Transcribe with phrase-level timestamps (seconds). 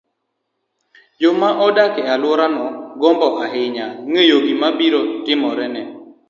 [1.21, 2.65] joma odak e alworano
[3.01, 5.83] gombo ahinya ng'eyo gima biro timore ne